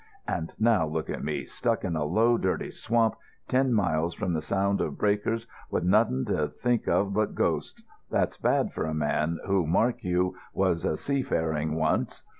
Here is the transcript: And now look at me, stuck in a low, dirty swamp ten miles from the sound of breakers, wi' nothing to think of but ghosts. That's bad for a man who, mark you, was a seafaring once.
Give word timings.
And 0.27 0.55
now 0.59 0.87
look 0.87 1.11
at 1.11 1.23
me, 1.23 1.45
stuck 1.45 1.83
in 1.83 1.95
a 1.95 2.05
low, 2.05 2.35
dirty 2.35 2.71
swamp 2.71 3.15
ten 3.47 3.71
miles 3.71 4.15
from 4.15 4.33
the 4.33 4.41
sound 4.41 4.81
of 4.81 4.97
breakers, 4.97 5.45
wi' 5.69 5.81
nothing 5.81 6.25
to 6.25 6.47
think 6.47 6.87
of 6.87 7.13
but 7.13 7.35
ghosts. 7.35 7.83
That's 8.09 8.35
bad 8.35 8.73
for 8.73 8.85
a 8.85 8.95
man 8.95 9.37
who, 9.45 9.67
mark 9.67 10.03
you, 10.03 10.33
was 10.55 10.85
a 10.85 10.97
seafaring 10.97 11.75
once. 11.75 12.23